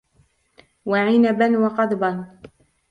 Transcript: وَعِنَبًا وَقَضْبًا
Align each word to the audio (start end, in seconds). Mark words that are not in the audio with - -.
وَعِنَبًا 0.85 1.57
وَقَضْبًا 1.57 2.37